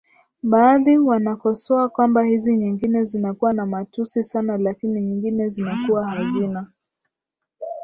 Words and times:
baadhi 0.43 0.97
wanakosoa 0.97 1.89
kwamba 1.89 2.23
hizi 2.23 2.57
nyingine 2.57 3.03
zinakuwa 3.03 3.53
na 3.53 3.65
matusi 3.65 4.23
sana 4.23 4.57
lakini 4.57 5.01
nyingine 5.01 5.49
zinakuwa 5.49 6.07
hazina 6.07 6.67